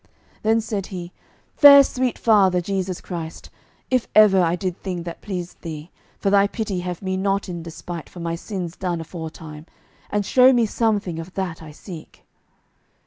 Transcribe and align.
Then 0.41 0.61
said 0.61 0.87
he: 0.87 1.11
"Fair 1.55 1.83
sweet 1.83 2.17
Father 2.17 2.59
Jesu 2.59 2.91
Christ, 3.03 3.51
if 3.91 4.07
ever 4.15 4.41
I 4.41 4.55
did 4.55 4.81
thing 4.81 5.03
that 5.03 5.21
pleased 5.21 5.61
Thee, 5.61 5.91
for 6.17 6.31
Thy 6.31 6.47
pity 6.47 6.79
have 6.79 7.03
me 7.03 7.17
not 7.17 7.47
in 7.47 7.61
despite 7.61 8.09
for 8.09 8.19
my 8.19 8.33
sins 8.33 8.75
done 8.75 8.99
aforetime, 8.99 9.67
and 10.09 10.25
show 10.25 10.53
me 10.53 10.65
something 10.65 11.19
of 11.19 11.35
that 11.35 11.61
I 11.61 11.69
seek!" 11.69 12.23